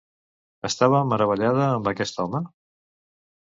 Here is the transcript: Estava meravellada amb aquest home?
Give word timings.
Estava 0.69 1.03
meravellada 1.11 1.63
amb 1.69 1.93
aquest 1.95 2.21
home? 2.27 2.45